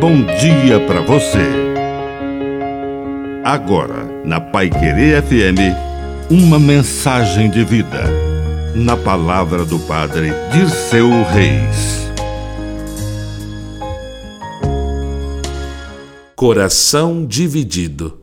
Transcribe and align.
bom 0.00 0.22
dia 0.22 0.80
para 0.86 1.02
você. 1.02 1.46
Agora, 3.44 4.02
na 4.24 4.40
Pai 4.40 4.70
Querer 4.70 5.22
FM, 5.22 5.76
uma 6.30 6.58
mensagem 6.58 7.50
de 7.50 7.62
vida. 7.62 8.04
Na 8.74 8.96
palavra 8.96 9.62
do 9.62 9.78
Padre 9.80 10.30
Dirceu 10.50 11.06
Reis. 11.24 12.10
Coração 16.34 17.26
dividido. 17.26 18.20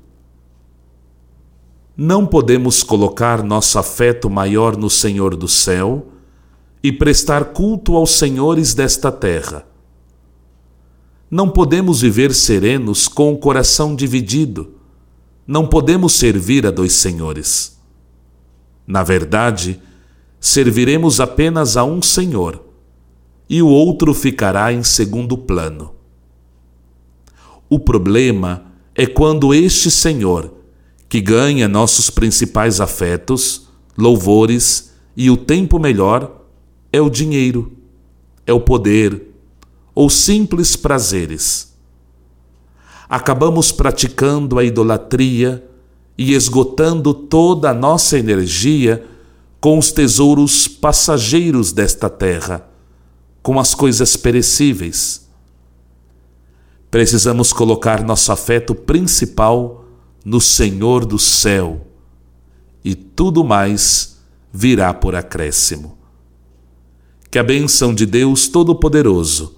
Não 1.95 2.25
podemos 2.25 2.81
colocar 2.81 3.43
nosso 3.43 3.77
afeto 3.77 4.31
maior 4.31 4.75
no 4.75 4.89
Senhor 4.89 5.35
do 5.35 5.47
céu 5.47 6.07
e 6.81 6.91
prestar 6.91 7.45
culto 7.45 7.95
aos 7.95 8.17
senhores 8.17 8.73
desta 8.73 9.11
terra 9.11 9.66
não 11.29 11.49
podemos 11.49 12.01
viver 12.01 12.33
serenos 12.33 13.07
com 13.07 13.33
o 13.33 13.37
coração 13.37 13.95
dividido. 13.95 14.75
Não 15.45 15.67
podemos 15.67 16.13
servir 16.13 16.65
a 16.65 16.71
dois 16.71 16.93
senhores. 16.93 17.77
Na 18.85 19.03
verdade, 19.03 19.81
serviremos 20.39 21.19
apenas 21.19 21.75
a 21.75 21.83
um 21.83 22.01
Senhor, 22.01 22.63
e 23.49 23.61
o 23.61 23.67
outro 23.67 24.13
ficará 24.13 24.71
em 24.71 24.83
segundo 24.83 25.37
plano. 25.37 25.93
O 27.69 27.79
problema 27.79 28.65
é 28.95 29.05
quando 29.05 29.53
este 29.53 29.91
Senhor, 29.91 30.53
que 31.09 31.19
ganha 31.19 31.67
nossos 31.67 32.09
principais 32.09 32.79
afetos, 32.79 33.67
louvores 33.97 34.93
e 35.15 35.29
o 35.29 35.35
tempo 35.35 35.79
melhor, 35.79 36.45
é 36.91 37.01
o 37.01 37.09
dinheiro, 37.09 37.73
é 38.45 38.53
o 38.53 38.59
poder, 38.59 39.26
ou 39.97 40.11
simples 40.11 40.75
prazeres. 40.75 41.75
Acabamos 43.09 43.71
praticando 43.71 44.59
a 44.59 44.63
idolatria 44.63 45.67
e 46.15 46.35
esgotando 46.35 47.15
toda 47.15 47.71
a 47.71 47.73
nossa 47.73 48.15
energia 48.15 49.03
com 49.59 49.75
os 49.75 49.91
tesouros 49.91 50.67
passageiros 50.67 51.71
desta 51.71 52.11
terra, 52.11 52.69
com 53.41 53.59
as 53.59 53.73
coisas 53.73 54.15
perecíveis. 54.15 55.27
Precisamos 56.91 57.51
colocar 57.51 58.03
nosso 58.03 58.31
afeto 58.31 58.75
principal 58.75 59.83
no 60.23 60.39
Senhor 60.39 61.07
do 61.07 61.17
céu 61.17 61.87
e 62.85 62.93
tudo 62.93 63.43
mais 63.43 64.19
virá 64.53 64.93
por 64.93 65.15
acréscimo. 65.15 65.97
Que 67.31 67.39
a 67.39 67.43
bênção 67.43 67.95
de 67.95 68.05
Deus 68.05 68.47
Todo-Poderoso 68.47 69.57